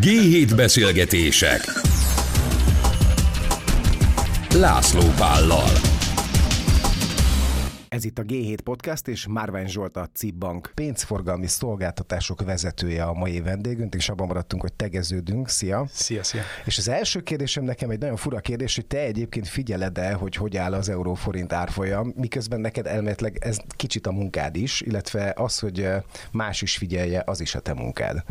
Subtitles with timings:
[0.00, 1.60] G7 beszélgetések
[4.54, 5.70] László Pállal
[7.88, 13.12] Ez itt a G7 Podcast, és Márvány Zsolt a CIP Bank pénzforgalmi szolgáltatások vezetője a
[13.12, 15.48] mai vendégünk, és abban maradtunk, hogy tegeződünk.
[15.48, 15.86] Szia!
[15.92, 16.42] Szia, szia!
[16.64, 20.34] És az első kérdésem nekem egy nagyon fura kérdés, hogy te egyébként figyeled el, hogy
[20.34, 25.58] hogy áll az euróforint árfolyam, miközben neked elméletileg ez kicsit a munkád is, illetve az,
[25.58, 25.88] hogy
[26.32, 28.24] más is figyelje, az is a te munkád.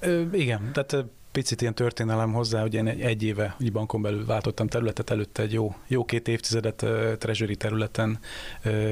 [0.00, 4.26] Ö, igen, tehát picit ilyen történelem hozzá, hogy én egy, egy éve úgy bankon belül
[4.26, 8.18] váltottam területet, előtte egy jó, jó két évtizedet uh, treasury területen
[8.64, 8.90] uh,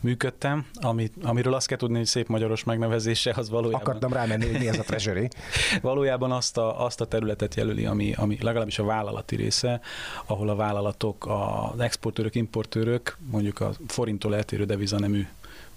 [0.00, 3.80] működtem, ami, amiről azt kell tudni, hogy szép magyaros megnevezése, az valójában...
[3.80, 5.28] Akartam rámenni, hogy mi ez a treasury.
[5.82, 9.80] valójában azt a, azt a területet jelöli, ami, ami legalábbis a vállalati része,
[10.26, 11.26] ahol a vállalatok,
[11.72, 15.26] az exportőrök, importőrök, mondjuk a forinttól eltérő devizanemű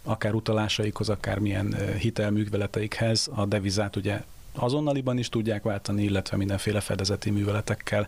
[0.04, 4.22] akár utalásaikhoz, akár milyen hitelműveleteikhez a devizát ugye
[4.58, 8.08] azonnaliban is tudják váltani, illetve mindenféle fedezeti műveletekkel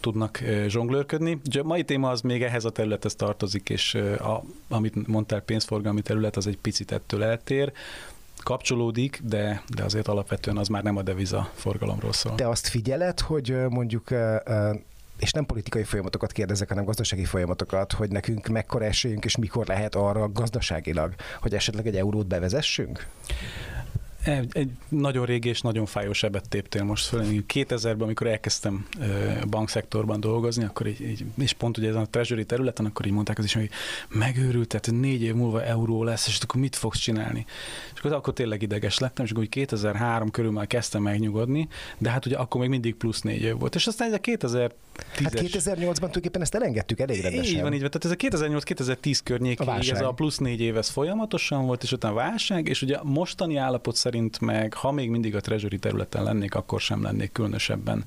[0.00, 1.40] tudnak zsonglőrködni.
[1.52, 6.36] A mai téma az még ehhez a területhez tartozik, és a, amit mondtál, pénzforgalmi terület,
[6.36, 7.72] az egy picit ettől eltér
[8.42, 12.34] kapcsolódik, de, de azért alapvetően az már nem a deviza forgalomról szól.
[12.34, 14.10] Te azt figyeled, hogy mondjuk
[15.18, 19.94] és nem politikai folyamatokat kérdezek, hanem gazdasági folyamatokat, hogy nekünk mekkora esélyünk, és mikor lehet
[19.94, 23.06] arra gazdaságilag, hogy esetleg egy eurót bevezessünk?
[24.24, 27.24] Egy, egy nagyon régi és nagyon fájó sebet téptél most föl.
[27.48, 28.86] 2000-ben, amikor elkezdtem
[29.50, 33.38] bankszektorban dolgozni, akkor így, így, és pont ugye ezen a treasury területen, akkor így mondták
[33.38, 33.70] az is, hogy
[34.08, 37.46] megőrült, tehát négy év múlva euró lesz, és akkor mit fogsz csinálni?
[37.92, 42.26] És akkor, akkor tényleg ideges lettem, és akkor 2003 körül már kezdtem megnyugodni, de hát
[42.26, 43.74] ugye akkor még mindig plusz négy év volt.
[43.74, 44.72] És aztán ez a 2000
[45.22, 47.54] Hát 2008-ban tulajdonképpen ezt elengedtük elég rendesen.
[47.54, 47.90] Így van, így van.
[47.90, 52.14] Tehát ez a 2008-2010 környékén, ez a plusz négy év, ez folyamatosan volt, és utána
[52.14, 56.80] válság, és ugye mostani állapot szerint meg, ha még mindig a treasury területen lennék, akkor
[56.80, 58.04] sem lennék különösebben,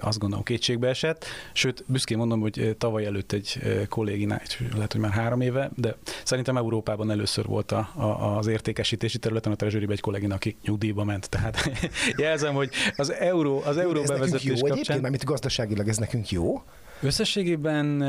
[0.00, 1.24] azt gondolom, kétségbe esett.
[1.52, 4.42] Sőt, büszkén mondom, hogy tavaly előtt egy kolléginál,
[4.74, 9.52] lehet, hogy már három éve, de szerintem Európában először volt a, a, az értékesítési területen
[9.52, 11.28] a treasury egy kollégina, aki nyugdíjba ment.
[11.28, 11.70] Tehát
[12.16, 15.00] jelzem, hogy az euró, az euró bevezetés jó kapcsán...
[15.00, 16.62] Mert gazdaságilag ez nekünk jó?
[17.00, 18.02] Összességében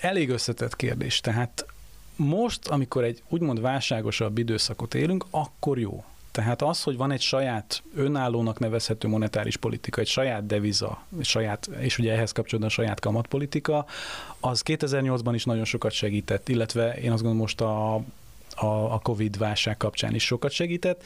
[0.00, 1.20] elég összetett kérdés.
[1.20, 1.66] Tehát
[2.16, 6.04] most, amikor egy úgymond válságosabb időszakot élünk, akkor jó.
[6.30, 11.66] Tehát az, hogy van egy saját önállónak nevezhető monetáris politika, egy saját deviza, egy saját,
[11.80, 13.86] és ugye ehhez kapcsolódóan saját kamatpolitika,
[14.40, 17.94] az 2008-ban is nagyon sokat segített, illetve én azt gondolom most a,
[18.54, 21.02] a, a Covid válság kapcsán is sokat segített.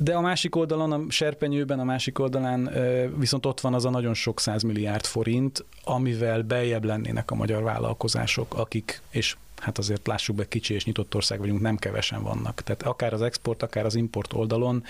[0.00, 2.70] De a másik oldalon, a serpenyőben, a másik oldalán
[3.16, 8.54] viszont ott van az a nagyon sok százmilliárd forint, amivel beljebb lennének a magyar vállalkozások,
[8.54, 12.62] akik, és hát azért lássuk be, kicsi és nyitott ország vagyunk, nem kevesen vannak.
[12.62, 14.84] Tehát akár az export, akár az import oldalon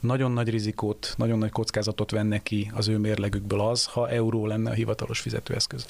[0.00, 4.70] nagyon nagy rizikót, nagyon nagy kockázatot venne ki az ő mérlegükből az, ha euró lenne
[4.70, 5.86] a hivatalos fizetőeszköz.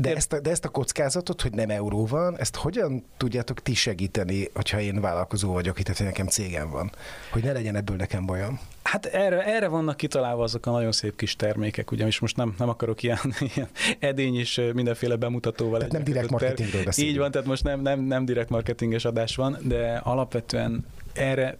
[0.00, 3.74] De ezt, a, de ezt a kockázatot, hogy nem euró van, ezt hogyan tudjátok ti
[3.74, 6.90] segíteni, hogyha én vállalkozó vagyok, itt, hogy nekem cégem van?
[7.30, 8.60] Hogy ne legyen ebből nekem bajom?
[8.82, 12.68] Hát erre, erre vannak kitalálva azok a nagyon szép kis termékek, ugyanis most nem, nem
[12.68, 13.18] akarok ilyen,
[13.54, 13.68] ilyen
[13.98, 15.78] edény és mindenféle bemutatóval.
[15.78, 17.14] Tehát nem direkt marketingről beszélünk.
[17.14, 21.58] Így van, tehát most nem, nem, nem direkt marketinges adás van, de alapvetően erre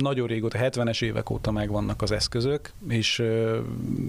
[0.00, 3.22] nagyon régóta, 70-es évek óta megvannak az eszközök, és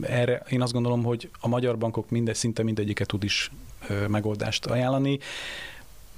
[0.01, 3.51] erre én azt gondolom, hogy a magyar bankok minden, szinte mindegyiket tud is
[4.07, 5.19] megoldást ajánlani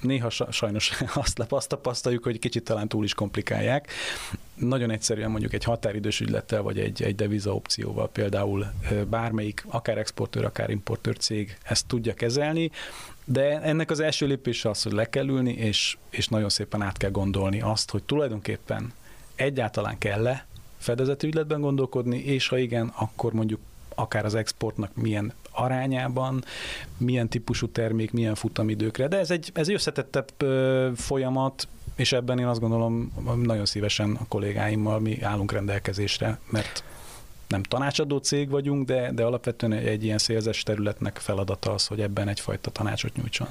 [0.04, 3.92] néha sajnos azt, azt tapasztaljuk, hogy kicsit talán túl is komplikálják.
[4.54, 8.66] Nagyon egyszerűen mondjuk egy határidős ügylettel, vagy egy, egy deviza opcióval például
[9.08, 12.70] bármelyik, akár exportőr, akár importőr cég ezt tudja kezelni,
[13.24, 16.96] de ennek az első lépése az, hogy le kell ülni, és, és nagyon szépen át
[16.96, 18.92] kell gondolni azt, hogy tulajdonképpen
[19.34, 20.46] egyáltalán kell-e
[20.76, 23.60] fedezeti ügyletben gondolkodni, és ha igen, akkor mondjuk
[23.94, 26.44] akár az exportnak milyen arányában,
[26.96, 29.08] milyen típusú termék, milyen futamidőkre.
[29.08, 30.30] De ez egy, ez egy összetettebb
[30.96, 33.12] folyamat, és ebben én azt gondolom,
[33.42, 36.84] nagyon szívesen a kollégáimmal mi állunk rendelkezésre, mert
[37.48, 42.28] nem tanácsadó cég vagyunk, de, de alapvetően egy ilyen szélzes területnek feladata az, hogy ebben
[42.28, 43.48] egyfajta tanácsot nyújtson.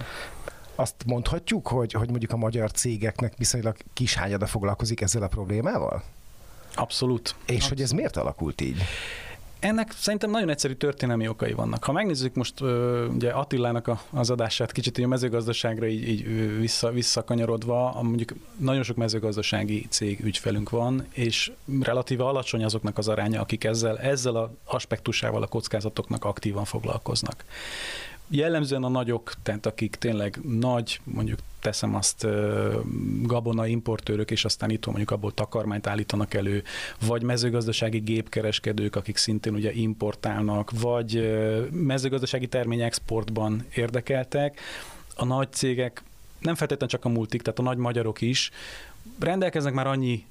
[0.76, 6.04] Azt mondhatjuk, hogy, hogy mondjuk a magyar cégeknek viszonylag kis hányada foglalkozik ezzel a problémával?
[6.76, 7.36] Abszolút.
[7.46, 7.68] És Abszolút.
[7.68, 8.82] hogy ez miért alakult így?
[9.64, 11.84] Ennek szerintem nagyon egyszerű történelmi okai vannak.
[11.84, 12.62] Ha megnézzük most
[13.16, 16.26] ugye Attilának az adását, kicsit a mezőgazdaságra így, így
[16.60, 23.42] vissza, visszakanyarodva, mondjuk nagyon sok mezőgazdasági cég ügyfelünk van, és relatíve alacsony azoknak az aránya,
[23.42, 27.46] akik ezzel, ezzel a aspektusával a kockázatoknak aktívan foglalkoznak.
[28.30, 32.28] Jellemzően a nagyok, tehát akik tényleg nagy, mondjuk teszem azt
[33.22, 36.64] gabona importőrök, és aztán itt mondjuk abból takarmányt állítanak elő,
[37.08, 41.40] vagy mezőgazdasági gépkereskedők, akik szintén ugye importálnak, vagy
[41.72, 44.60] mezőgazdasági termény exportban érdekeltek.
[45.16, 46.04] A nagy cégek,
[46.40, 48.52] nem feltétlenül csak a multik, tehát a nagy magyarok is
[49.20, 50.26] rendelkeznek már annyi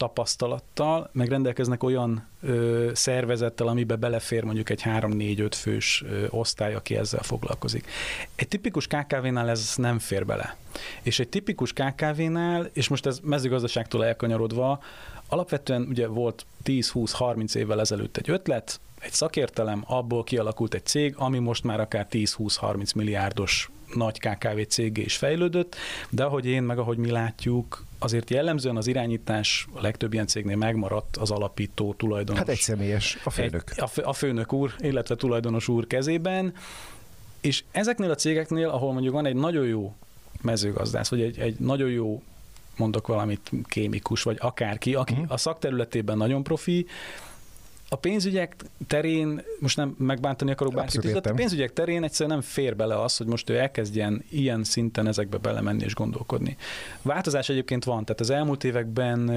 [0.00, 6.96] tapasztalattal, meg rendelkeznek olyan ö, szervezettel, amiben belefér mondjuk egy 3-4-5 fős ö, osztály, aki
[6.96, 7.86] ezzel foglalkozik.
[8.34, 10.56] Egy tipikus KKV-nál ez nem fér bele.
[11.02, 14.80] És egy tipikus KKV-nál, és most ez mezőgazdaságtól elkanyarodva,
[15.28, 21.38] alapvetően ugye volt 10-20-30 évvel ezelőtt egy ötlet, egy szakértelem, abból kialakult egy cég, ami
[21.38, 25.76] most már akár 10-20-30 milliárdos nagy KKV cégé is fejlődött,
[26.10, 30.56] de ahogy én, meg ahogy mi látjuk, azért jellemzően az irányítás a legtöbb ilyen cégnél
[30.56, 32.38] megmaradt az alapító tulajdonos.
[32.38, 33.72] Hát egy személyes, a főnök.
[33.76, 36.54] Egy, a, a főnök úr, illetve tulajdonos úr kezében,
[37.40, 39.94] és ezeknél a cégeknél, ahol mondjuk van egy nagyon jó
[40.42, 42.22] mezőgazdász, vagy egy, egy nagyon jó
[42.76, 45.32] mondok valamit kémikus, vagy akárki, aki uh-huh.
[45.32, 46.86] a szakterületében nagyon profi,
[47.92, 48.56] a pénzügyek
[48.86, 53.16] terén, most nem megbántani akarok bárkit, de a pénzügyek terén egyszerűen nem fér bele az,
[53.16, 56.56] hogy most ő elkezdjen ilyen szinten ezekbe belemenni és gondolkodni.
[57.02, 59.30] Változás egyébként van, tehát az elmúlt években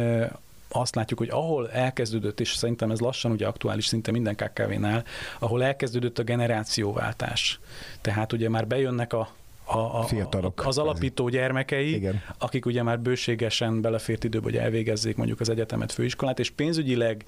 [0.69, 5.03] azt látjuk, hogy ahol elkezdődött, és szerintem ez lassan ugye aktuális szinte minden KKV-nál,
[5.39, 7.59] ahol elkezdődött a generációváltás.
[8.01, 9.29] Tehát ugye már bejönnek a
[9.65, 10.65] a, a, Fiatalok.
[10.65, 12.21] az alapító gyermekei, Igen.
[12.37, 17.25] akik ugye már bőségesen belefért időbe, hogy elvégezzék mondjuk az egyetemet, főiskolát, és pénzügyileg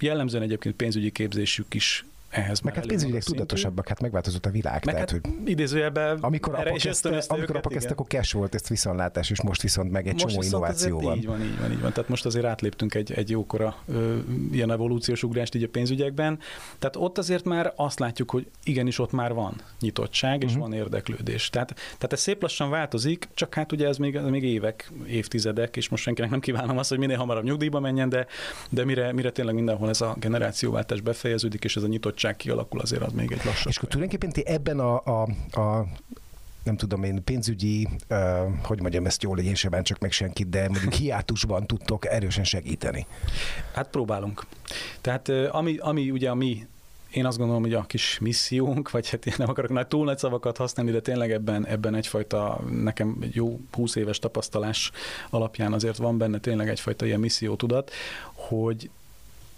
[0.00, 2.04] jellemzően egyébként pénzügyi képzésük is
[2.36, 4.84] ehhez Meg hát pénzügyileg tudatosabbak, hát megváltozott a világ.
[4.84, 8.68] Meg tehát, hát hogy idézőjelben amikor apa kezdte, amikor apa kezdte, akkor cash volt, ezt
[8.68, 11.16] viszontlátás, és most viszont meg egy most csomó innováció van.
[11.16, 11.92] Így van, így van, így van.
[11.92, 14.16] Tehát most azért átléptünk egy, egy jókora ö,
[14.52, 16.38] ilyen evolúciós ugrást így a pénzügyekben.
[16.78, 20.62] Tehát ott azért már azt látjuk, hogy igenis ott már van nyitottság, és uh-huh.
[20.62, 21.50] van érdeklődés.
[21.50, 25.76] Tehát, tehát ez szép lassan változik, csak hát ugye ez még, ez még évek, évtizedek,
[25.76, 28.26] és most senkinek nem kívánom azt, hogy minél hamarabb nyugdíjba menjen, de,
[28.70, 32.80] de mire, mire tényleg mindenhol ez a generációváltás befejeződik, és ez a nyitottság bizottság kialakul,
[32.80, 33.70] azért az még egy lassabb.
[33.70, 35.22] És akkor tulajdonképpen ti ebben a, a,
[35.60, 35.86] a
[36.62, 38.18] nem tudom én, pénzügyi, uh,
[38.62, 43.06] hogy mondjam ezt jól, én sem csak meg senkit, de mondjuk hiátusban tudtok erősen segíteni.
[43.72, 44.46] Hát próbálunk.
[45.00, 46.66] Tehát ami, ami ugye a mi
[47.10, 50.18] én azt gondolom, hogy a kis missziónk, vagy hát én nem akarok nagy, túl nagy
[50.18, 54.90] szavakat használni, de tényleg ebben, ebben egyfajta, nekem jó 20 éves tapasztalás
[55.30, 57.90] alapján azért van benne tényleg egyfajta ilyen missziótudat,
[58.32, 58.90] hogy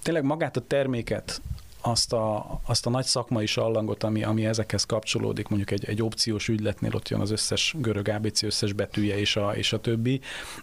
[0.03, 1.41] tényleg magát a terméket,
[1.90, 6.49] azt a, azt a nagy szakmai sallangot, ami, ami ezekhez kapcsolódik, mondjuk egy, egy opciós
[6.49, 10.20] ügyletnél ott jön az összes görög ABC összes betűje és a, és a többi,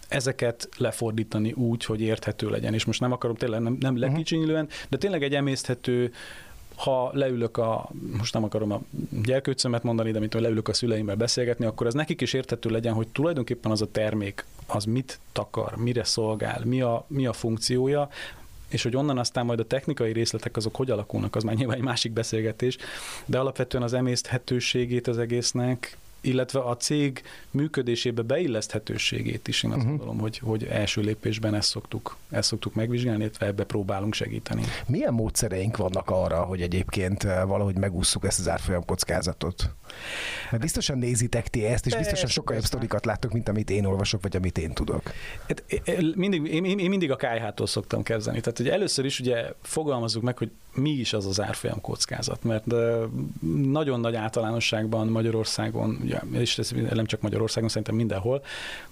[0.07, 2.73] ezeket lefordítani úgy, hogy érthető legyen.
[2.73, 4.01] És most nem akarom tényleg nem, nem mhm.
[4.01, 6.13] lekicsinyülően, de tényleg egy emészthető,
[6.75, 8.81] ha leülök a, most nem akarom a
[9.23, 13.07] gyerkőcömet mondani, de mint leülök a szüleimmel beszélgetni, akkor ez nekik is érthető legyen, hogy
[13.07, 18.09] tulajdonképpen az a termék, az mit takar, mire szolgál, mi a, mi a funkciója,
[18.69, 21.83] és hogy onnan aztán majd a technikai részletek azok hogy alakulnak, az már nyilván egy
[21.83, 22.77] másik beszélgetés,
[23.25, 29.95] de alapvetően az emészthetőségét az egésznek illetve a cég működésébe beilleszthetőségét is én azt uh-huh.
[29.97, 34.63] gondolom, hogy, hogy első lépésben ezt szoktuk, ezt szoktuk megvizsgálni, illetve ebbe próbálunk segíteni.
[34.87, 39.69] Milyen módszereink vannak arra, hogy egyébként eh, valahogy megússzuk ezt az árfolyam kockázatot?
[40.51, 44.21] Mert biztosan nézitek ti ezt, és biztosan sokkal jobb sztorikat láttok, mint amit én olvasok,
[44.21, 45.01] vagy amit én tudok.
[45.47, 45.63] Hát,
[46.15, 48.39] mindig, én, én mindig a KH-tól szoktam kezdeni.
[48.39, 52.65] Tehát, hogy először is ugye fogalmazzuk meg, hogy mi is az az árfolyam kockázat, mert
[53.63, 58.43] nagyon nagy általánosságban Magyarországon, ugye, és ez nem csak Magyarországon, szerintem mindenhol,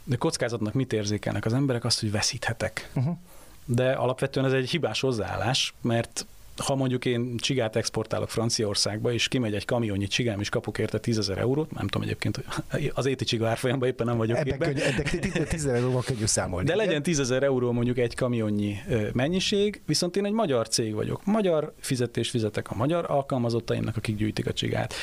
[0.03, 1.85] de kockázatnak mit érzékelnek az emberek?
[1.85, 2.89] Azt, hogy veszíthetek.
[2.95, 3.17] Uh-huh.
[3.65, 6.25] De alapvetően ez egy hibás hozzáállás, mert
[6.57, 11.17] ha mondjuk én csigát exportálok Franciaországba, és kimegy egy kamionnyi csigám, és kapok érte 10
[11.17, 14.57] ezer eurót, nem tudom egyébként, hogy az éti csiga árfolyamban éppen nem vagyok ebben.
[14.57, 16.67] Könny, ebben 10 ezer euróval könnyű számolni.
[16.67, 18.77] De legyen 10 ezer euró mondjuk egy kamionnyi
[19.13, 21.25] mennyiség, viszont én egy magyar cég vagyok.
[21.25, 24.93] Magyar fizetés fizetek a magyar alkalmazottaimnak, akik gyűjtik a csigát.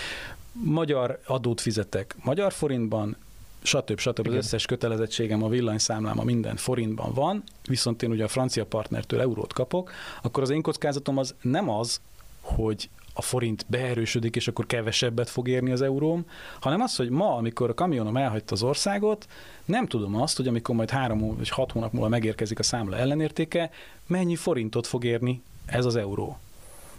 [0.52, 3.16] Magyar adót fizetek magyar forintban,
[3.62, 3.98] stb.
[3.98, 4.26] stb.
[4.26, 9.20] Az összes kötelezettségem, a villanyszámlám, a minden forintban van, viszont én ugye a francia partnertől
[9.20, 9.90] eurót kapok,
[10.22, 12.00] akkor az én kockázatom az nem az,
[12.40, 16.26] hogy a forint beerősödik, és akkor kevesebbet fog érni az euróm,
[16.60, 19.26] hanem az, hogy ma, amikor a kamionom elhagyta az országot,
[19.64, 23.70] nem tudom azt, hogy amikor majd három vagy hat hónap múlva megérkezik a számla ellenértéke,
[24.06, 26.38] mennyi forintot fog érni ez az euró.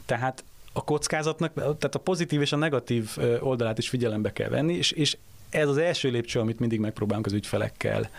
[0.06, 4.92] Tehát a kockázatnak, tehát a pozitív és a negatív oldalát is figyelembe kell venni, és,
[4.92, 5.18] és
[5.50, 8.10] ez az első lépcső, amit mindig megpróbálunk az ügyfelekkel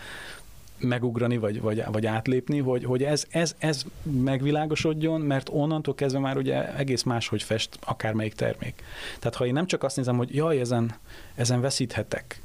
[0.77, 6.37] megugrani, vagy, vagy, vagy átlépni, hogy, hogy ez, ez, ez megvilágosodjon, mert onnantól kezdve már
[6.37, 8.83] ugye egész máshogy fest akármelyik termék.
[9.19, 10.95] Tehát ha én nem csak azt nézem, hogy jaj, ezen,
[11.35, 12.41] ezen veszíthetek,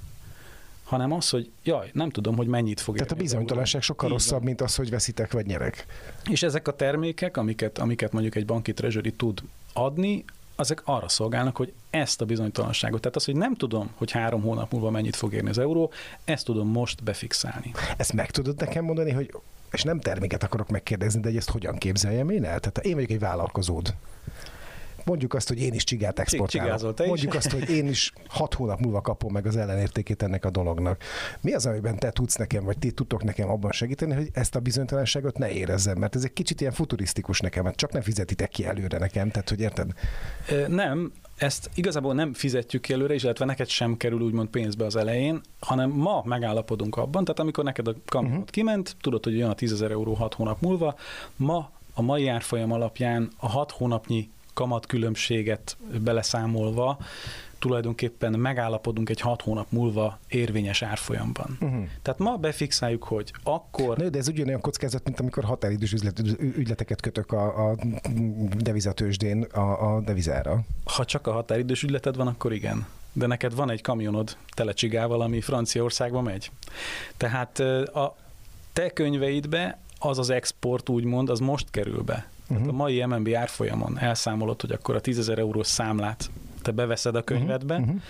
[0.84, 4.60] hanem az, hogy jaj, nem tudom, hogy mennyit fog Tehát a bizonytalanság sokkal rosszabb, mint
[4.60, 5.86] az, hogy veszítek vagy nyerek.
[6.30, 9.42] És ezek a termékek, amiket, amiket mondjuk egy banki treasury tud
[9.84, 10.24] adni,
[10.56, 14.72] azok arra szolgálnak, hogy ezt a bizonytalanságot, tehát az, hogy nem tudom, hogy három hónap
[14.72, 15.92] múlva mennyit fog érni az euró,
[16.24, 17.72] ezt tudom most befixálni.
[17.96, 19.34] Ezt meg tudod nekem mondani, hogy
[19.70, 22.60] és nem terméket akarok megkérdezni, de hogy ezt hogyan képzeljem én el?
[22.60, 23.94] Tehát én vagyok egy vállalkozód.
[25.08, 27.06] Mondjuk azt, hogy én is csigát exportálok.
[27.06, 31.02] Mondjuk azt, hogy én is hat hónap múlva kapom meg az ellenértékét ennek a dolognak.
[31.40, 34.60] Mi az, amiben te tudsz nekem, vagy ti tudtok nekem abban segíteni, hogy ezt a
[34.60, 35.98] bizonytalanságot ne érezzem?
[35.98, 39.48] Mert ez egy kicsit ilyen futurisztikus nekem, mert csak nem fizetitek ki előre nekem, tehát
[39.48, 39.90] hogy érted?
[40.68, 44.96] Nem, ezt igazából nem fizetjük ki előre, és illetve neked sem kerül úgymond pénzbe az
[44.96, 48.50] elején, hanem ma megállapodunk abban, tehát amikor neked a kamionot uh-huh.
[48.50, 50.94] kiment, tudod, hogy jön a 10 euró 6 hónap múlva,
[51.36, 56.98] ma a mai árfolyam alapján a 6 hónapnyi kamat különbséget beleszámolva
[57.58, 61.58] tulajdonképpen megállapodunk egy hat hónap múlva érvényes árfolyamban.
[61.60, 61.84] Uh-huh.
[62.02, 63.96] Tehát ma befixáljuk, hogy akkor...
[63.96, 67.76] Na, de ez ugyanolyan kockázat, mint amikor határidős üzlet, ügyleteket kötök a, a
[68.56, 70.60] devizatősdén a, a devizára.
[70.84, 72.86] Ha csak a határidős ügyleted van, akkor igen.
[73.12, 76.50] De neked van egy kamionod telecsigával, ami Franciaországba megy.
[77.16, 77.58] Tehát
[77.94, 78.16] a
[78.72, 82.28] te könyveidbe az az export úgymond, az most kerül be.
[82.48, 82.56] Uh-huh.
[82.56, 86.30] Tehát a mai MNB árfolyamon elszámolod, hogy akkor a 10 eurós számlát
[86.62, 87.76] te beveszed a könyvedbe.
[87.76, 88.00] Uh-huh.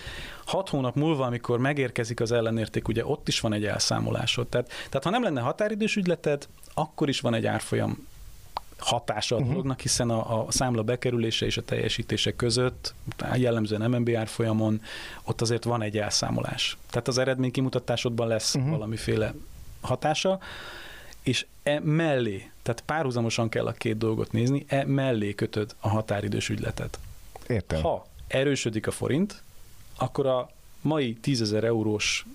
[0.45, 4.47] Hat hónap múlva, amikor megérkezik az ellenérték, ugye ott is van egy elszámolásod.
[4.47, 8.07] Tehát, tehát ha nem lenne határidős ügyleted, akkor is van egy árfolyam
[8.77, 12.93] hatása a dolognak, hiszen a, a számla bekerülése és a teljesítése között,
[13.35, 14.81] jellemzően MNB árfolyamon,
[15.23, 16.77] ott azért van egy elszámolás.
[16.89, 18.71] Tehát az eredmény kimutatásodban lesz uh-huh.
[18.71, 19.33] valamiféle
[19.81, 20.39] hatása
[21.23, 26.49] és e mellé, tehát párhuzamosan kell a két dolgot nézni, e mellé kötöd a határidős
[26.49, 26.99] ügyletet.
[27.47, 27.81] Értem.
[27.81, 29.43] Ha erősödik a forint,
[29.97, 30.49] akkor a
[30.81, 32.25] mai 10 eurós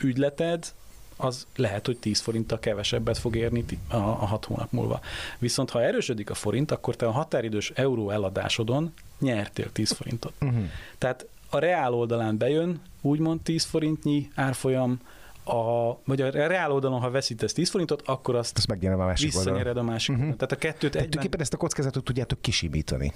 [0.00, 0.72] ügyleted
[1.16, 5.00] az lehet, hogy 10 forinttal kevesebbet fog érni a, a 6 hónap múlva.
[5.38, 10.32] Viszont ha erősödik a forint, akkor te a határidős euró eladásodon nyertél 10 forintot.
[10.40, 10.64] Uh-huh.
[10.98, 15.00] Tehát a reál oldalán bejön, úgymond 10 forintnyi árfolyam,
[15.44, 19.32] a, vagy a reál oldalon, ha veszítesz 10 forintot, akkor azt, azt megnyered a másik
[19.32, 20.34] visszanyered a másik uh-huh.
[20.34, 21.10] Tehát a kettőt egyben...
[21.10, 23.12] Tehát ezt a kockázatot tudjátok kisimítani.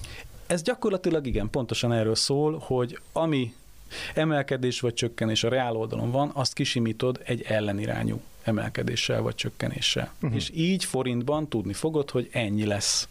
[0.47, 3.55] Ez gyakorlatilag igen, pontosan erről szól, hogy ami
[4.15, 10.13] emelkedés vagy csökkenés a reál oldalon van, azt kisimítod egy ellenirányú emelkedéssel vagy csökkenéssel.
[10.15, 10.35] Uh-huh.
[10.35, 13.09] És így forintban tudni fogod, hogy ennyi lesz.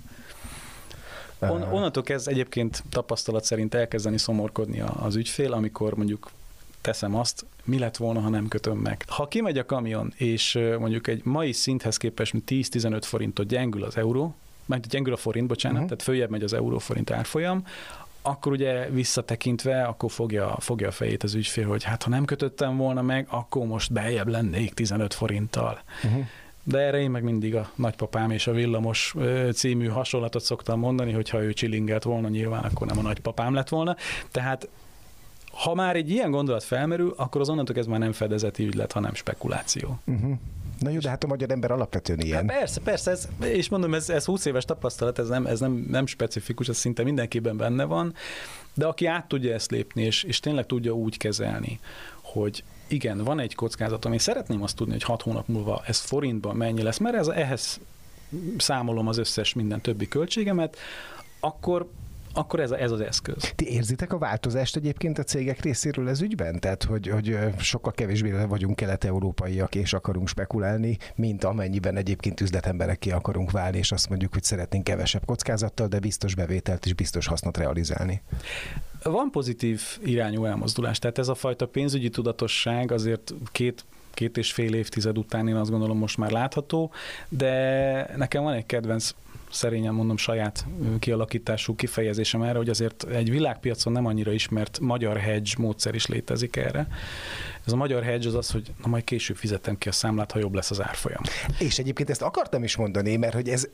[1.40, 6.32] On, onnantól kezd egyébként tapasztalat szerint elkezdeni szomorkodni az ügyfél, amikor mondjuk
[6.82, 9.04] teszem azt, mi lett volna, ha nem kötöm meg.
[9.08, 14.36] Ha kimegy a kamion, és mondjuk egy mai szinthez képest 10-15 forintot gyengül az euró,
[14.66, 15.90] mert gyengül a forint, bocsánat, uh-huh.
[15.90, 17.66] tehát följebb megy az euró-forint árfolyam,
[18.22, 22.78] akkor ugye visszatekintve, akkor fogja, fogja a fejét az ügyfél, hogy hát ha nem kötöttem
[22.78, 25.82] volna meg, akkor most beljebb lennék 15 forinttal.
[26.04, 26.26] Uh-huh.
[26.64, 29.16] De erre én meg mindig a nagypapám és a villamos
[29.54, 33.70] című hasonlatot szoktam mondani, hogy ha ő csilingelt volna, nyilván akkor nem a nagypapám lett
[33.70, 33.96] volna.
[34.32, 34.68] Tehát
[35.56, 39.14] ha már egy ilyen gondolat felmerül, akkor az onnantól ez már nem fedezeti ügylet, hanem
[39.14, 40.00] spekuláció.
[40.06, 40.38] Uh-huh.
[40.80, 42.50] Na jó, de hát a magyar ember alapvetően ilyen.
[42.50, 45.86] Hát persze, persze, ez, és mondom, ez, ez 20 éves tapasztalat, ez nem, ez nem,
[45.90, 48.14] nem specifikus, ez szinte mindenkiben benne van,
[48.74, 51.80] de aki át tudja ezt lépni, és, és tényleg tudja úgy kezelni,
[52.22, 56.56] hogy igen, van egy kockázat, ami szeretném azt tudni, hogy hat hónap múlva ez forintban
[56.56, 57.80] mennyi lesz, mert ez, ehhez
[58.58, 60.78] számolom az összes minden többi költségemet,
[61.40, 61.90] akkor
[62.36, 63.54] akkor ez, a, ez az eszköz.
[63.56, 66.60] Ti érzitek a változást egyébként a cégek részéről ez ügyben?
[66.60, 73.12] Tehát, hogy, hogy sokkal kevésbé vagyunk kelet-európaiak és akarunk spekulálni, mint amennyiben egyébként üzletemberek ki
[73.12, 77.58] akarunk válni, és azt mondjuk, hogy szeretnénk kevesebb kockázattal, de biztos bevételt és biztos hasznot
[77.58, 78.22] realizálni.
[79.04, 84.74] Van pozitív irányú elmozdulás, tehát ez a fajta pénzügyi tudatosság azért két két és fél
[84.74, 86.92] évtized után én azt gondolom most már látható,
[87.30, 89.12] de nekem van egy kedvenc
[89.56, 90.66] szerényen mondom saját
[91.00, 96.56] kialakítású kifejezésem erre, hogy azért egy világpiacon nem annyira ismert magyar hedge módszer is létezik
[96.56, 96.88] erre.
[97.66, 100.40] Ez a magyar hedge az az, hogy na majd később fizetem ki a számlát, ha
[100.40, 101.22] jobb lesz az árfolyam.
[101.60, 103.68] És egyébként ezt akartam is mondani, mert hogy ez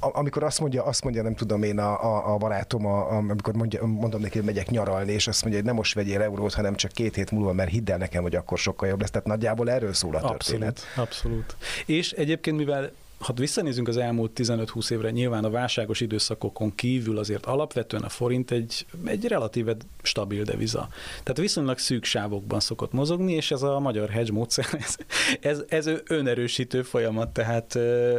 [0.00, 3.54] amikor azt mondja, azt mondja, nem tudom én, a, a, a barátom, a, a, amikor
[3.54, 6.74] mondja, mondom neki, hogy megyek nyaralni, és azt mondja, hogy nem most vegyél eurót, hanem
[6.74, 9.10] csak két hét múlva, mert hidd el nekem, hogy akkor sokkal jobb lesz.
[9.10, 10.78] Tehát nagyjából erről szól a történet.
[10.78, 11.56] Abszolút, abszolút.
[11.86, 17.46] És egyébként, mivel ha visszanézünk az elmúlt 15-20 évre, nyilván a válságos időszakokon kívül azért
[17.46, 20.88] alapvetően a forint egy, egy relatíve stabil deviza.
[21.22, 24.96] Tehát viszonylag szűk sávokban szokott mozogni, és ez a magyar hedge módszer, ez,
[25.40, 27.74] ez, ez önerősítő folyamat, tehát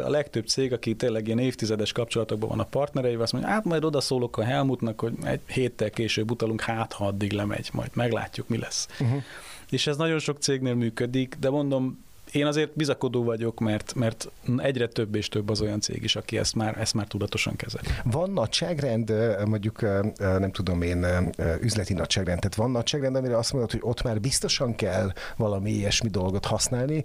[0.05, 3.83] a legtöbb cég, aki tényleg ilyen évtizedes kapcsolatokban van a partnereivel, azt mondja, hát majd
[3.83, 8.57] odaszólok a Helmutnak, hogy egy héttel később utalunk, hát ha addig lemegy, majd meglátjuk, mi
[8.57, 8.87] lesz.
[8.99, 9.23] Uh-huh.
[9.69, 12.04] És ez nagyon sok cégnél működik, de mondom,
[12.35, 16.37] én azért bizakodó vagyok, mert, mert egyre több és több az olyan cég is, aki
[16.37, 17.81] ezt már, ezt már tudatosan kezel.
[18.03, 19.13] Van nagyságrend,
[19.45, 19.81] mondjuk
[20.17, 21.05] nem tudom én,
[21.61, 26.09] üzleti nagyságrend, tehát van nagyságrend, amire azt mondod, hogy ott már biztosan kell valami ilyesmi
[26.09, 27.03] dolgot használni,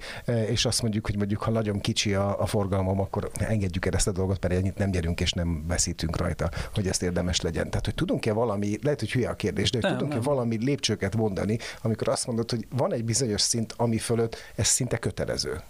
[0.48, 4.08] és azt mondjuk, hogy mondjuk ha nagyon kicsi a, a forgalmam, akkor engedjük el ezt
[4.08, 7.70] a dolgot, mert ennyit nem gyerünk és nem veszítünk rajta, hogy ezt érdemes legyen.
[7.70, 11.58] Tehát, hogy tudunk-e valami, lehet, hogy hülye a kérdés, de hogy tudunk-e valami lépcsőket mondani,
[11.82, 15.60] amikor azt mondod, hogy van egy bizonyos szint, ami fölött ez szinte kötelező kötelező?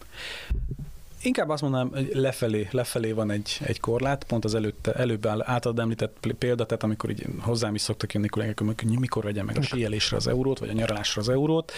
[1.23, 5.79] Inkább azt mondanám, hogy lefelé, lefelé van egy, egy korlát, pont az előtte, előbb általad
[5.79, 9.63] említett példa, tehát amikor így hozzám is szoktak jönni kollégák, hogy mikor vegyem meg a
[9.63, 11.73] síelésre az eurót, vagy a nyaralásra az eurót.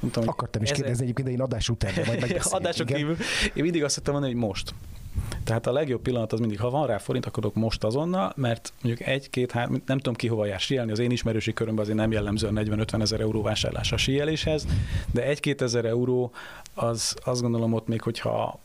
[0.00, 3.16] Nem tudom, Akartam is kérdezni egyébként, de én adás után majd Adások kívül.
[3.54, 4.74] Én mindig azt hittem mondani, hogy most.
[5.44, 9.08] Tehát a legjobb pillanat az mindig, ha van rá forint, akkor most azonnal, mert mondjuk
[9.08, 12.12] egy, két, három, nem tudom ki hova jár síelni, az én ismerősi körömben azért nem
[12.12, 14.66] jellemző a 40-50 ezer euró vásárlás a síeléshez,
[15.12, 16.32] de egy-két ezer euró
[16.74, 18.58] az azt gondolom ott még, hogyha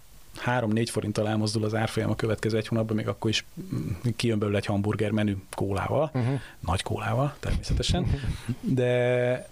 [0.45, 4.57] 3-4 forinttal elmozdul az árfolyam a következő egy hónapban, még akkor is mm, kijön belőle
[4.57, 6.39] egy hamburger menü kólával, uh-huh.
[6.59, 8.21] nagy kólával természetesen,
[8.61, 9.47] de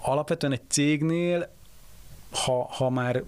[0.00, 1.48] alapvetően egy cégnél,
[2.30, 3.22] ha, ha már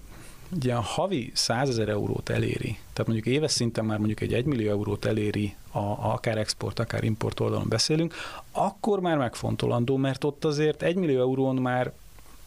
[0.57, 4.45] ugye a havi 100 ezer eurót eléri, tehát mondjuk éves szinten már mondjuk egy 1
[4.45, 8.15] millió eurót eléri, a, a, akár export, akár import oldalon beszélünk,
[8.53, 11.93] akkor már megfontolandó, mert ott azért 1 millió eurón már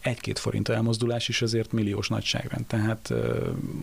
[0.00, 2.64] egy-két forint elmozdulás is azért milliós nagyságrend.
[2.66, 3.12] Tehát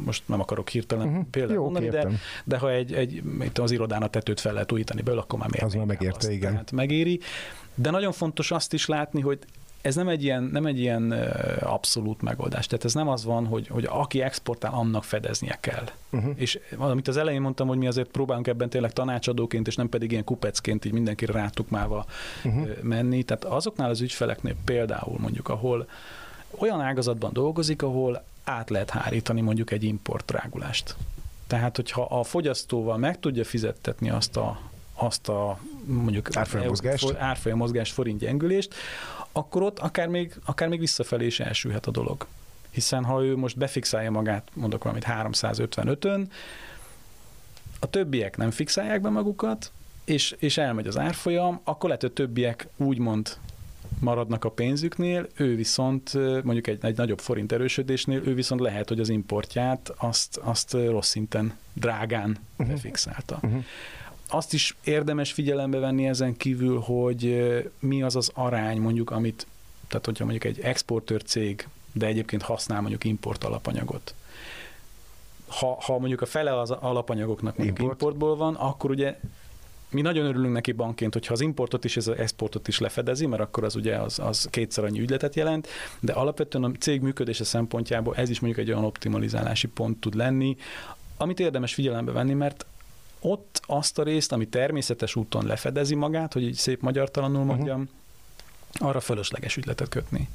[0.05, 1.25] most nem akarok hirtelen uh-huh.
[1.31, 2.09] példát Jó, mondani, de,
[2.43, 3.21] de ha egy, egy
[3.53, 6.29] az irodán a tetőt fel lehet újítani belőle, akkor már miért Az már megérte, azt,
[6.29, 6.51] igen.
[6.51, 7.19] Tehát megéri.
[7.75, 9.39] De nagyon fontos azt is látni, hogy
[9.83, 11.11] ez nem egy ilyen, nem egy ilyen
[11.59, 12.67] abszolút megoldás.
[12.67, 15.89] Tehát ez nem az van, hogy, hogy aki exportál, annak fedeznie kell.
[16.09, 16.33] Uh-huh.
[16.35, 20.11] És amit az elején mondtam, hogy mi azért próbálunk ebben tényleg tanácsadóként, és nem pedig
[20.11, 22.05] ilyen kupecként így mindenkire rátukmálva
[22.43, 22.69] uh-huh.
[22.81, 23.23] menni.
[23.23, 25.87] Tehát azoknál az ügyfeleknél például mondjuk, ahol
[26.57, 30.95] olyan ágazatban dolgozik, ahol át lehet hárítani mondjuk egy importrágulást.
[31.47, 34.59] Tehát, hogyha a fogyasztóval meg tudja fizettetni azt a,
[34.93, 36.35] azt a mondjuk
[37.17, 38.73] árfolyam mozgás forint gyengülést,
[39.33, 42.27] akkor ott akár még, akár még visszafelé is elsülhet a dolog.
[42.69, 46.29] Hiszen ha ő most befixálja magát, mondok valamit 355-ön,
[47.79, 49.71] a többiek nem fixálják be magukat,
[50.05, 53.37] és, és elmegy az árfolyam, akkor lehet, hogy a többiek úgymond
[53.99, 58.99] maradnak a pénzüknél, ő viszont mondjuk egy, egy nagyobb forint erősödésnél, ő viszont lehet, hogy
[58.99, 62.75] az importját azt, azt rossz szinten drágán uh-huh.
[62.75, 63.39] befixálta.
[63.41, 63.63] Uh-huh
[64.33, 67.47] azt is érdemes figyelembe venni ezen kívül, hogy
[67.79, 69.47] mi az az arány mondjuk, amit,
[69.87, 74.15] tehát hogyha mondjuk egy exportőr cég, de egyébként használ mondjuk import alapanyagot,
[75.47, 78.01] ha, ha mondjuk a fele az alapanyagoknak mondjuk Import.
[78.01, 79.19] importból van, akkor ugye
[79.89, 83.41] mi nagyon örülünk neki bankként, hogyha az importot is, ez az exportot is lefedezi, mert
[83.41, 85.67] akkor az ugye az, az kétszer annyi ügyletet jelent,
[85.99, 90.57] de alapvetően a cég működése szempontjából ez is mondjuk egy olyan optimalizálási pont tud lenni,
[91.17, 92.65] amit érdemes figyelembe venni, mert
[93.23, 98.87] ott azt a részt, ami természetes úton lefedezi magát, hogy így szép magyartalanul mondjam, uh-huh.
[98.87, 100.29] arra fölösleges ügyletet kötni.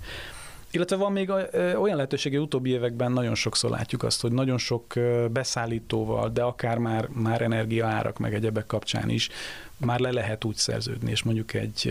[0.71, 4.95] Illetve van még olyan lehetőség, hogy utóbbi években nagyon sokszor látjuk azt, hogy nagyon sok
[5.31, 9.29] beszállítóval, de akár már, már energiaárak meg egyebek kapcsán is
[9.77, 11.89] már le lehet úgy szerződni, és mondjuk egy,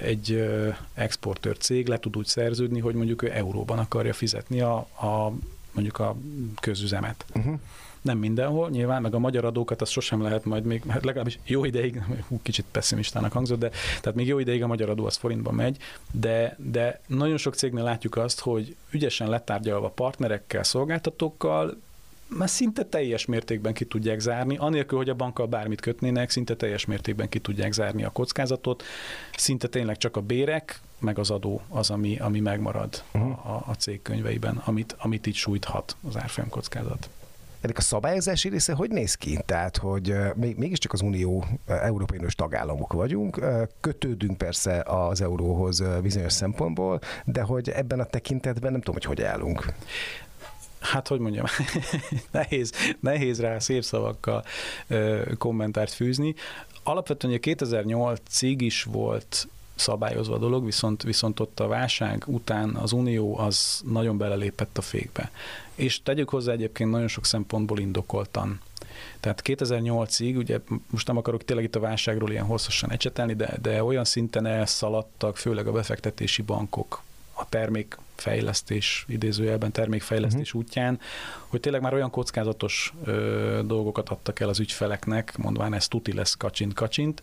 [0.00, 0.48] egy
[0.94, 5.32] exportőr cég le tud úgy szerződni, hogy mondjuk ő euróban akarja fizetni a, a
[5.72, 6.16] mondjuk a
[6.60, 7.24] közüzemet.
[7.34, 7.60] Uh-huh
[8.02, 11.64] nem mindenhol, nyilván, meg a magyar adókat az sosem lehet majd még, hát legalábbis jó
[11.64, 15.54] ideig, hú, kicsit pessimistának hangzott, de tehát még jó ideig a magyar adó az forintban
[15.54, 15.76] megy,
[16.10, 21.76] de, de nagyon sok cégnél látjuk azt, hogy ügyesen letárgyalva partnerekkel, szolgáltatókkal,
[22.36, 26.84] már szinte teljes mértékben ki tudják zárni, anélkül, hogy a bankkal bármit kötnének, szinte teljes
[26.84, 28.82] mértékben ki tudják zárni a kockázatot,
[29.36, 33.50] szinte tényleg csak a bérek, meg az adó az, ami, ami megmarad uh-huh.
[33.50, 37.08] a, a cég könyveiben, amit, amit így sújthat az árfolyam kockázat.
[37.60, 39.38] Ennek a szabályozási része hogy néz ki?
[39.46, 43.40] Tehát, hogy mégiscsak az Unió Európai Uniós tagállamok vagyunk,
[43.80, 49.22] kötődünk persze az euróhoz bizonyos szempontból, de hogy ebben a tekintetben nem tudom, hogy hogy
[49.22, 49.64] állunk.
[50.80, 51.46] Hát, hogy mondjam,
[52.30, 54.44] nehéz, nehéz rá szép szavakkal
[55.38, 56.34] kommentárt fűzni.
[56.82, 62.92] Alapvetően a 2008-ig is volt szabályozva a dolog, viszont, viszont ott a válság után az
[62.92, 65.30] Unió az nagyon belelépett a fékbe
[65.80, 68.60] és tegyük hozzá egyébként nagyon sok szempontból indokoltan.
[69.20, 70.58] Tehát 2008-ig, ugye
[70.90, 75.36] most nem akarok tényleg itt a válságról ilyen hosszasan ecsetelni, de, de olyan szinten elszaladtak,
[75.36, 80.62] főleg a befektetési bankok a termékfejlesztés, idézőjelben termékfejlesztés uh-huh.
[80.62, 81.00] útján,
[81.46, 86.34] hogy tényleg már olyan kockázatos ö, dolgokat adtak el az ügyfeleknek, mondván ez tuti lesz
[86.34, 87.22] kacsint-kacsint,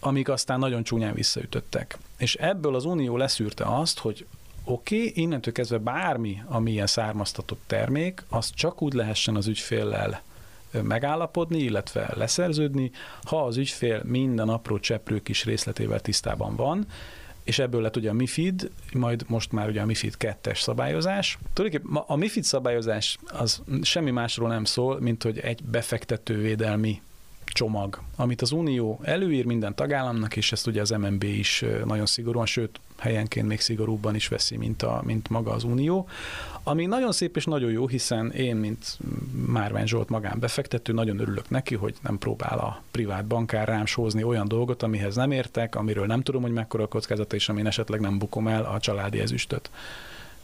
[0.00, 1.98] amik aztán nagyon csúnyán visszaütöttek.
[2.18, 4.26] És ebből az Unió leszűrte azt, hogy
[4.64, 10.22] oké, okay, innentől kezdve bármi, ami ilyen származtatott termék, az csak úgy lehessen az ügyféllel
[10.82, 12.90] megállapodni, illetve leszerződni,
[13.22, 16.86] ha az ügyfél minden apró cseprő kis részletével tisztában van,
[17.44, 21.38] és ebből lett ugye a MIFID, majd most már ugye a MIFID 2-es szabályozás.
[21.52, 27.02] Tulajdonképpen a MIFID szabályozás az semmi másról nem szól, mint hogy egy befektetővédelmi
[27.52, 32.46] csomag, amit az Unió előír minden tagállamnak, és ezt ugye az MNB is nagyon szigorúan,
[32.46, 36.08] sőt, helyenként még szigorúbban is veszi, mint, a, mint maga az Unió,
[36.62, 38.98] ami nagyon szép és nagyon jó, hiszen én, mint
[39.46, 44.48] Márvány Zsolt magánbefektető, nagyon örülök neki, hogy nem próbál a privát bankár rám sózni olyan
[44.48, 48.18] dolgot, amihez nem értek, amiről nem tudom, hogy mekkora a kockázata, és amin esetleg nem
[48.18, 49.70] bukom el a családi ezüstöt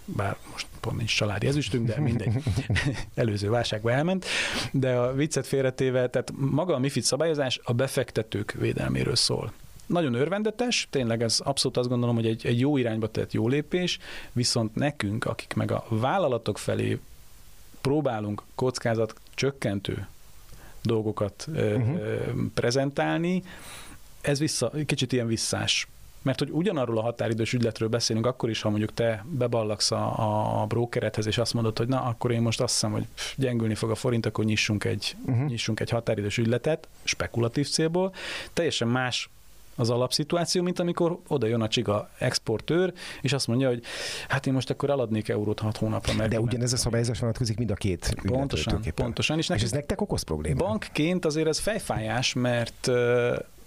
[0.06, 2.42] bár most pont nincs családi ezüstünk, de mindegy,
[3.14, 4.24] előző válságba elment,
[4.72, 9.52] de a viccet félretéve, tehát maga a MIFID szabályozás a befektetők védelméről szól.
[9.86, 13.98] Nagyon örvendetes, tényleg ez abszolút azt gondolom, hogy egy, egy jó irányba tett jó lépés,
[14.32, 16.98] viszont nekünk, akik meg a vállalatok felé
[17.80, 20.06] próbálunk kockázat csökkentő
[20.82, 21.98] dolgokat uh-huh.
[22.54, 23.42] prezentálni,
[24.20, 25.88] ez vissza, kicsit ilyen visszás
[26.22, 30.66] mert hogy ugyanarról a határidős ügyletről beszélünk, akkor is, ha mondjuk te beballagsz a, a
[30.66, 33.94] brokeredhez, és azt mondod, hogy na, akkor én most azt hiszem, hogy gyengülni fog a
[33.94, 35.46] forint, akkor nyissunk egy, uh-huh.
[35.46, 38.14] nyissunk egy határidős ügyletet, spekulatív célból.
[38.52, 39.30] Teljesen más
[39.76, 43.82] az alapszituáció, mint amikor oda jön a csiga exportőr, és azt mondja, hogy
[44.28, 46.14] hát én most akkor eladnék eurót hat hónapra.
[46.14, 49.38] Mert De ugyanez a szabályozás vonatkozik mind a két Pontosan, pontosan.
[49.38, 50.64] És, és ez nektek okoz problémát?
[50.64, 52.90] Bankként azért ez fejfájás, mert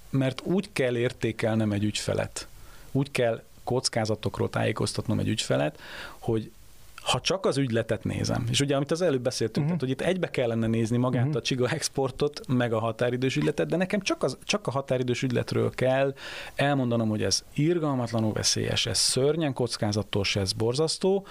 [0.09, 2.47] mert úgy kell értékelnem egy ügyfelet,
[2.91, 5.79] úgy kell kockázatokról tájékoztatnom egy ügyfelet,
[6.19, 6.51] hogy
[7.01, 9.79] ha csak az ügyletet nézem, és ugye amit az előbb beszéltünk, uh-huh.
[9.79, 11.37] tehát, hogy itt egybe kellene nézni magát uh-huh.
[11.37, 15.69] a Csiga exportot, meg a határidős ügyletet, de nekem csak, az, csak a határidős ügyletről
[15.69, 16.13] kell
[16.55, 21.25] elmondanom, hogy ez irgalmatlanul veszélyes, ez szörnyen kockázatos, ez borzasztó.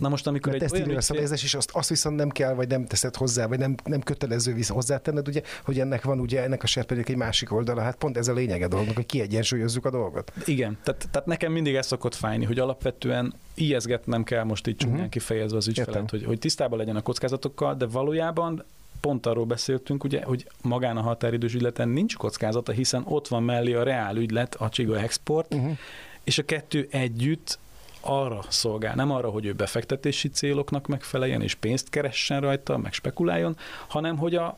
[0.00, 2.54] Na most, amikor Mert egy ezt olyan a szabályozás, és azt, azt viszont nem kell,
[2.54, 6.42] vagy nem teszed hozzá, vagy nem, nem kötelező vissza hozzátenned, ugye, hogy ennek van ugye
[6.42, 9.84] ennek a serpenyők egy másik oldala, hát pont ez a lényege a dolognak, hogy kiegyensúlyozzuk
[9.84, 10.32] a dolgot.
[10.44, 14.96] Igen, tehát, tehát nekem mindig ez szokott fájni, hogy alapvetően ijeszgetnem kell most így csúnyán
[14.96, 15.10] uh-huh.
[15.10, 18.64] kifejezve az ügyfelet, hogy, hogy tisztában legyen a kockázatokkal, de valójában
[19.00, 23.74] pont arról beszéltünk, ugye, hogy magán a határidős ügyleten nincs kockázata, hiszen ott van mellé
[23.74, 25.78] a reál ügylet, a Csiga Export, uh-huh.
[26.24, 27.58] és a kettő együtt
[28.00, 33.56] arra szolgál, nem arra, hogy ő befektetési céloknak megfeleljen, és pénzt keressen rajta, meg spekuláljon,
[33.88, 34.56] hanem hogy a,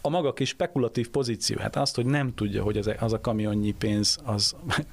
[0.00, 3.72] a maga kis spekulatív pozíció, hát azt, hogy nem tudja, hogy az, az a kamionnyi
[3.72, 4.54] pénz az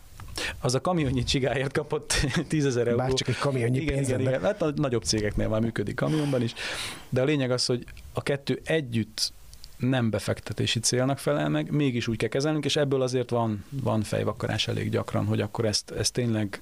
[0.62, 2.14] az a kamionnyi csigáért kapott
[2.48, 2.98] 10 ezer euró.
[2.98, 6.54] Bár csak egy kamionnyi igen, igen, igen, hát a nagyobb cégeknél már működik kamionban is,
[7.10, 9.34] de a lényeg az, hogy a kettő együtt
[9.78, 14.68] nem befektetési célnak felel meg, mégis úgy kell kezelnünk, és ebből azért van, van fejvakkarás
[14.68, 16.62] elég gyakran, hogy akkor ezt, ezt tényleg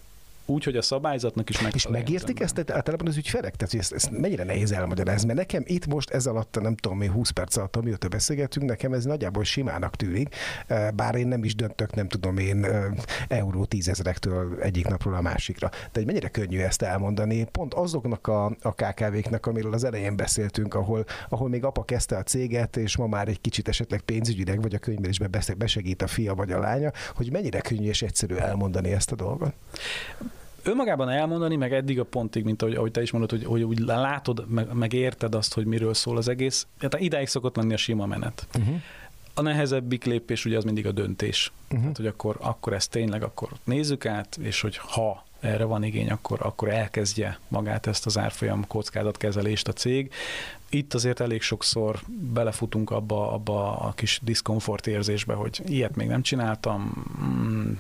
[0.50, 1.76] úgy, hogy a szabályzatnak is meg.
[1.76, 3.56] És megértik ezt általában az ügyfelek?
[3.56, 5.28] Tehát, hogy ezt, ezt mennyire nehéz elmagyarázni?
[5.28, 8.94] Mert nekem itt most ez alatt, nem tudom, mi 20 perc alatt, amióta beszélgetünk, nekem
[8.94, 10.36] ez nagyjából simának tűnik,
[10.96, 12.66] bár én nem is döntök, nem tudom én,
[13.28, 15.70] euró tízezerektől egyik napról a másikra.
[15.70, 20.74] De hogy mennyire könnyű ezt elmondani, pont azoknak a, a KKV-knek, amiről az elején beszéltünk,
[20.74, 24.74] ahol, ahol még apa kezdte a céget, és ma már egy kicsit esetleg pénzügyileg, vagy
[24.74, 29.12] a könyvelésben besegít a fia vagy a lánya, hogy mennyire könnyű és egyszerű elmondani ezt
[29.12, 29.54] a dolgot
[30.68, 33.80] önmagában elmondani, meg eddig a pontig, mint ahogy, ahogy te is mondod, hogy, hogy úgy
[33.80, 36.68] látod, meg, meg érted azt, hogy miről szól az egész.
[36.80, 38.48] Tehát idáig szokott lenni a sima menet.
[38.58, 38.76] Uh-huh.
[39.34, 41.52] A nehezebbik lépés ugye az mindig a döntés.
[41.64, 41.80] Uh-huh.
[41.80, 46.10] Tehát, hogy akkor, akkor ezt tényleg akkor nézzük át, és hogy ha erre van igény,
[46.10, 50.12] akkor, akkor elkezdje magát ezt az árfolyam kockázatkezelést a cég.
[50.70, 52.00] Itt azért elég sokszor
[52.34, 57.06] belefutunk abba, abba a kis diszkomfort érzésbe, hogy ilyet még nem csináltam,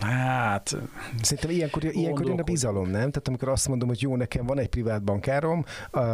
[0.01, 0.77] hát...
[1.21, 3.09] Szerintem ilyenkor, ilyenkor jön a bizalom, nem?
[3.09, 5.65] Tehát amikor azt mondom, hogy jó, nekem van egy privát bankárom,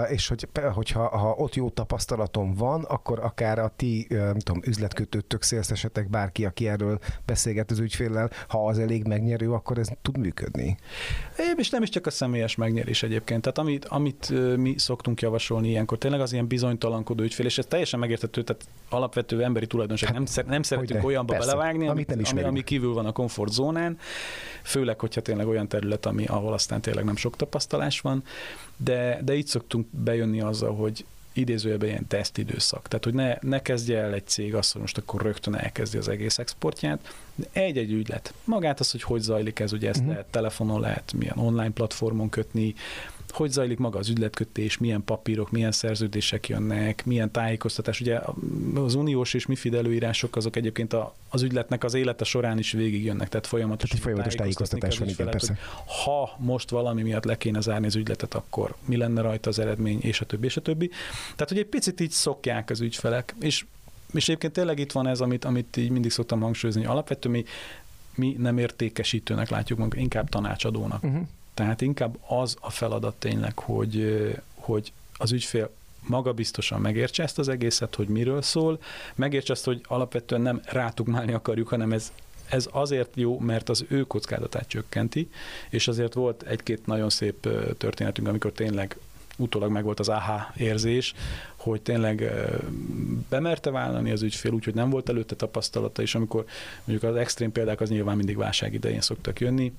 [0.10, 5.44] és hogy, hogyha ha ott jó tapasztalatom van, akkor akár a ti, nem tudom, üzletkötőtök,
[5.44, 10.78] szélszesetek, bárki, aki erről beszélget az ügyféllel, ha az elég megnyerő, akkor ez tud működni.
[11.58, 13.42] És nem is csak a személyes megnyerés egyébként.
[13.42, 18.00] Tehát amit, amit mi szoktunk javasolni ilyenkor, tényleg az ilyen bizonytalankodó ügyfél, és ez teljesen
[18.00, 20.10] megérthető, tehát alapvető emberi tulajdonság.
[20.10, 23.06] Hát, nem, szer, nem szeretünk olyanba persze, belevágni, amit, amit nem ami, ami kívül van
[23.06, 23.73] a komfortzónán,
[24.64, 28.24] főleg, hogyha tényleg olyan terület, ami, ahol aztán tényleg nem sok tapasztalás van,
[28.78, 32.88] de, de így szoktunk bejönni azzal, hogy idézőjelben ilyen tesztidőszak.
[32.88, 36.08] Tehát, hogy ne, ne kezdje el egy cég azt, hogy most akkor rögtön elkezdi az
[36.08, 37.14] egész exportját.
[37.52, 38.34] Egy-egy ügylet.
[38.44, 40.14] Magát az, hogy hogy zajlik ez, ugye ezt uh-huh.
[40.14, 42.74] lehet telefonon, lehet milyen online platformon kötni,
[43.34, 48.02] hogy zajlik maga az ügyletkötés, milyen papírok, milyen szerződések jönnek, milyen tájékoztatás.
[48.02, 48.20] Ugye
[48.76, 53.04] az uniós és MIFID előírások azok egyébként a, az ügyletnek az élete során is végig
[53.04, 55.58] jönnek, tehát folyamatosan tehát folyamatos tájékoztatás van, igen, persze.
[56.04, 60.00] Ha most valami miatt le kéne zárni az ügyletet, akkor mi lenne rajta az eredmény,
[60.02, 60.88] és a többi, és a többi.
[61.22, 63.66] Tehát, hogy egy picit így szokják az ügyfelek, és
[64.14, 67.46] és egyébként tényleg itt van ez, amit, amit így mindig szoktam hangsúlyozni, hogy alapvetően mi,
[68.16, 71.04] mi nem értékesítőnek látjuk magunkat, inkább tanácsadónak.
[71.04, 71.28] Uh-huh.
[71.54, 74.24] Tehát inkább az a feladat tényleg, hogy,
[74.56, 75.70] hogy az ügyfél
[76.08, 78.80] maga biztosan megértse ezt az egészet, hogy miről szól,
[79.16, 82.12] megértse azt, hogy alapvetően nem rátukmálni akarjuk, hanem ez,
[82.50, 85.30] ez azért jó, mert az ő kockázatát csökkenti,
[85.70, 87.48] és azért volt egy-két nagyon szép
[87.78, 88.98] történetünk, amikor tényleg
[89.38, 91.14] utólag meg volt az AHA érzés,
[91.56, 92.32] hogy tényleg
[93.30, 96.46] bemerte vállalni az ügyfél, úgyhogy nem volt előtte tapasztalata, és amikor
[96.84, 99.74] mondjuk az extrém példák az nyilván mindig válság idején szoktak jönni,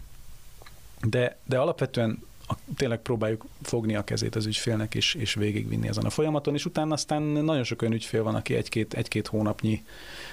[1.03, 6.05] de, de alapvetően a, tényleg próbáljuk fogni a kezét az ügyfélnek, és, és végigvinni ezen
[6.05, 9.83] a folyamaton, és utána aztán nagyon sok olyan ügyfél van, aki egy-két, egy-két hónapnyi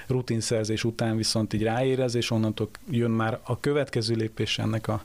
[0.08, 5.02] rutinszerzés után viszont így ráérez, és onnantól jön már a következő lépés ennek a,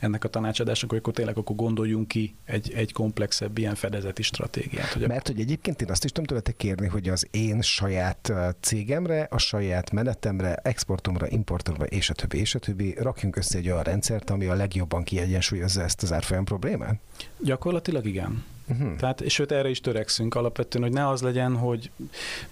[0.00, 4.92] ennek a tanácsadásnak, hogy akkor tényleg akkor gondoljunk ki egy, egy komplexebb ilyen fedezeti stratégiát.
[4.92, 9.26] Hogy Mert hogy egyébként én azt is tudom tőletek kérni, hogy az én saját cégemre,
[9.30, 13.82] a saját menetemre, exportomra, importomra, és a többi, és a többi rakjunk össze egy olyan
[13.82, 16.12] rendszert, ami a legjobban kiegyensúlyozza ezt az
[16.44, 17.00] árfolyam problémát?
[17.38, 18.44] Gyakorlatilag igen.
[18.68, 18.96] Uh-huh.
[18.96, 21.90] Tehát, és sőt, erre is törekszünk alapvetően, hogy ne az legyen, hogy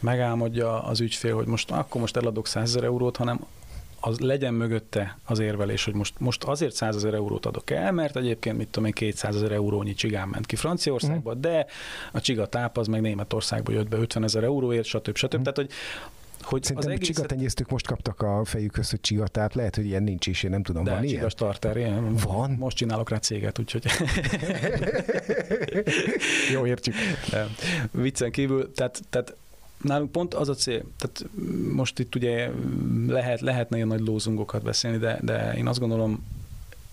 [0.00, 3.40] megálmodja az ügyfél, hogy most akkor most eladok 100 ezer eurót, hanem
[4.00, 8.16] az legyen mögötte az érvelés, hogy most, most azért 100 ezer eurót adok el, mert
[8.16, 11.40] egyébként, mit tudom én, 200 ezer eurónyi csigán ment ki Franciaországba, mm.
[11.40, 11.66] de
[12.12, 15.16] a csiga táp az meg Németországba jött be 50 ezer euróért, stb.
[15.16, 15.38] stb.
[15.38, 15.42] Mm.
[15.42, 15.70] Tehát, hogy
[16.44, 17.14] hogy Szerintem az egészet...
[17.14, 20.84] csigatenyésztők most kaptak a fejükhöz, hogy csigatáp, lehet, hogy ilyen nincs is, én nem tudom,
[20.84, 21.28] De van ilyen?
[21.28, 22.14] starter, ilyen.
[22.14, 22.50] Van?
[22.50, 23.84] Most csinálok rá céget, úgyhogy...
[26.52, 26.94] Jó, értjük.
[27.30, 27.46] De,
[27.90, 29.36] viccen kívül, tehát, tehát
[29.82, 31.26] nálunk pont az a cél, tehát
[31.72, 32.50] most itt ugye
[33.06, 36.24] lehet, lehetne ilyen nagy lózungokat beszélni, de, de én azt gondolom,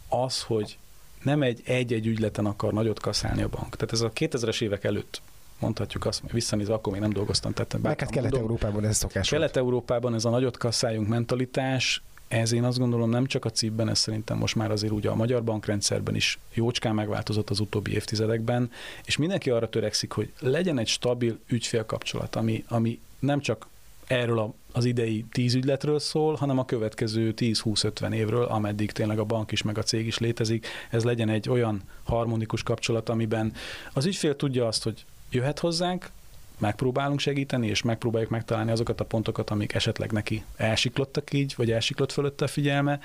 [0.09, 0.77] az, hogy
[1.23, 3.75] nem egy egy-egy ügyleten akar nagyot kaszálni a bank.
[3.75, 5.21] Tehát ez a 2000-es évek előtt
[5.59, 7.53] mondhatjuk azt, hogy visszanéz, akkor még nem dolgoztam.
[7.53, 13.09] Tehát hát Kelet-Európában ez szokás Kelet-Európában ez a nagyot kasszáljunk mentalitás, ez én azt gondolom
[13.09, 16.95] nem csak a CIP-ben, ez szerintem most már azért ugye a magyar bankrendszerben is jócskán
[16.95, 18.71] megváltozott az utóbbi évtizedekben,
[19.05, 23.67] és mindenki arra törekszik, hogy legyen egy stabil ügyfélkapcsolat, ami, ami nem csak
[24.07, 29.23] erről a, az idei tíz ügyletről szól, hanem a következő 10-20-50 évről, ameddig tényleg a
[29.23, 33.53] bank is, meg a cég is létezik, ez legyen egy olyan harmonikus kapcsolat, amiben
[33.93, 36.09] az ügyfél tudja azt, hogy jöhet hozzánk,
[36.57, 42.11] megpróbálunk segíteni, és megpróbáljuk megtalálni azokat a pontokat, amik esetleg neki elsiklottak így, vagy elsiklott
[42.11, 42.99] fölötte a figyelme.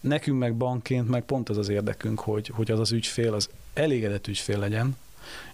[0.00, 4.26] Nekünk meg bankként meg pont az az érdekünk, hogy, hogy az az ügyfél, az elégedett
[4.26, 4.96] ügyfél legyen,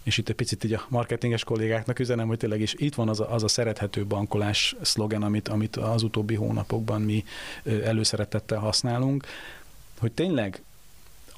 [0.02, 3.20] és itt egy picit így a marketinges kollégáknak üzenem, hogy tényleg is itt van az
[3.20, 7.24] a, az a szerethető bankolás szlogen, amit, amit az utóbbi hónapokban mi
[7.64, 9.26] előszeretettel használunk,
[9.98, 10.62] hogy tényleg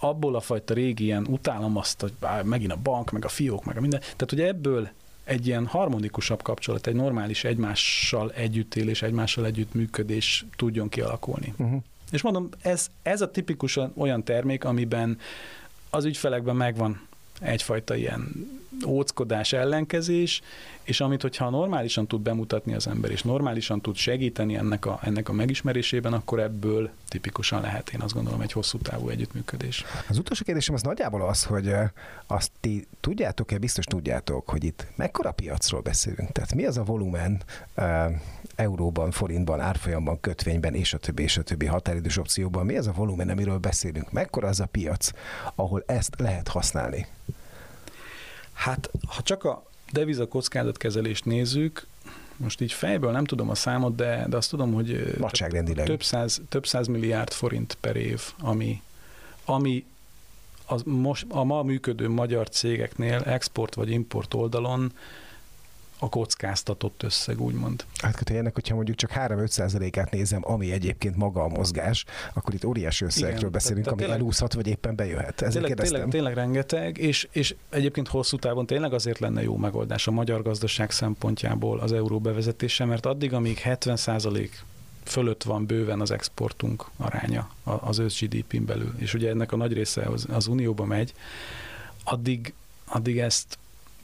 [0.03, 2.13] abból a fajta régi ilyen utálom azt, hogy
[2.45, 4.01] megint a bank, meg a fiók, meg a minden.
[4.01, 4.89] Tehát, hogy ebből
[5.25, 11.55] egy ilyen harmonikusabb kapcsolat, egy normális egymással együttélés, egymással együttműködés tudjon kialakulni.
[11.57, 11.83] Uh-huh.
[12.11, 15.19] És mondom, ez, ez a tipikusan olyan termék, amiben
[15.91, 17.01] az ügyfelekben megvan
[17.41, 18.51] egyfajta ilyen
[18.87, 20.43] óckodás, ellenkezés,
[20.83, 25.29] és amit, hogyha normálisan tud bemutatni az ember, és normálisan tud segíteni ennek a, ennek
[25.29, 29.85] a megismerésében, akkor ebből tipikusan lehet, én azt gondolom, egy hosszú távú együttműködés.
[30.09, 31.73] Az utolsó kérdésem az nagyjából az, hogy
[32.27, 36.33] azt ti tudjátok-e, biztos tudjátok, hogy itt mekkora piacról beszélünk?
[36.33, 37.43] Tehát mi az a volumen
[38.55, 42.67] euróban, forintban, árfolyamban, kötvényben, és a többi, és a többi határidős opcióban?
[42.67, 44.13] Mi az a volumen, amiről beszélünk?
[44.13, 45.11] Mekkora az a piac,
[45.55, 47.07] ahol ezt lehet használni?
[48.63, 51.87] Hát, ha csak a deviza kockázatkezelést nézzük,
[52.37, 55.15] most így fejből nem tudom a számot, de, de azt tudom, hogy
[55.85, 58.83] több száz, több száz milliárd forint per év, ami,
[59.45, 59.85] ami
[60.67, 64.93] az most, a ma működő magyar cégeknél export vagy import oldalon
[66.03, 67.85] a kockáztatott összeg, úgymond.
[67.97, 72.65] Hát ennek, hogyha mondjuk csak 3-5 százalékát nézem, ami egyébként maga a mozgás, akkor itt
[72.65, 75.41] óriási összegekről Igen, beszélünk, tehát, ami tényleg, elúszhat, vagy éppen bejöhet.
[75.41, 80.07] Ezért tényleg, tényleg, tényleg rengeteg, és, és egyébként hosszú távon tényleg azért lenne jó megoldás
[80.07, 84.65] a magyar gazdaság szempontjából az euró bevezetése, mert addig, amíg 70 százalék
[85.05, 89.73] fölött van bőven az exportunk aránya az ősz GDP-n belül, és ugye ennek a nagy
[89.73, 91.15] része az, az Unióba megy,
[92.05, 93.59] addig, addig ezt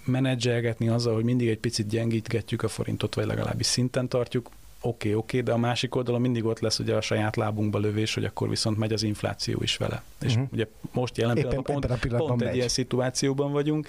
[0.09, 5.15] menedzselgetni azzal, hogy mindig egy picit gyengítgetjük a forintot, vagy legalábbis szinten tartjuk, oké, okay,
[5.15, 8.25] oké, okay, de a másik oldalon mindig ott lesz ugye a saját lábunkba lövés, hogy
[8.25, 10.03] akkor viszont megy az infláció is vele.
[10.21, 10.49] És uh-huh.
[10.53, 13.89] ugye most jelen pillanatban pont, a pillanatban pont egy ilyen szituációban vagyunk,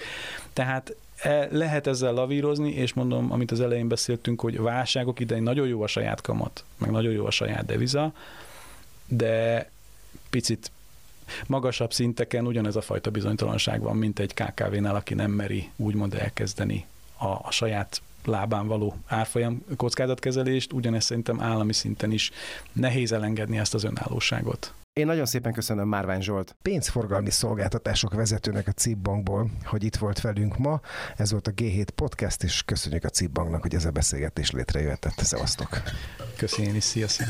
[0.52, 5.66] tehát e, lehet ezzel lavírozni, és mondom, amit az elején beszéltünk, hogy válságok idején nagyon
[5.66, 8.12] jó a saját kamat, meg nagyon jó a saját deviza,
[9.06, 9.70] de
[10.30, 10.70] picit
[11.46, 16.86] magasabb szinteken ugyanez a fajta bizonytalanság van, mint egy KKV-nál, aki nem meri úgymond elkezdeni
[17.18, 22.30] a, a saját lábán való árfolyam kockázatkezelést, ugyanezt szerintem állami szinten is
[22.72, 24.74] nehéz elengedni ezt az önállóságot.
[24.92, 30.20] Én nagyon szépen köszönöm Márvány Zsolt, pénzforgalmi szolgáltatások vezetőnek a CIP Bankból, hogy itt volt
[30.20, 30.80] velünk ma.
[31.16, 35.18] Ez volt a G7 Podcast, és köszönjük a CIP Banknak, hogy ez a beszélgetés létrejöhetett.
[35.18, 35.82] Szevasztok!
[36.36, 37.26] Köszönjük, szia, szia!